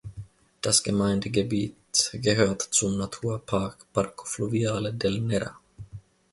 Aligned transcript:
Das 0.61 0.81
Gemeindegebiet 0.81 1.75
gehört 2.13 2.63
zum 2.63 2.97
Naturpark 2.97 3.85
"Parco 3.93 4.25
Fluviale 4.25 4.91
del 4.95 5.21
Nera". 5.21 5.59